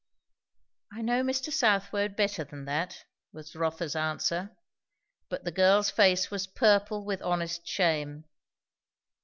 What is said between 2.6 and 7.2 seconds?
that," was Rotha's answer. But the girl's face was purple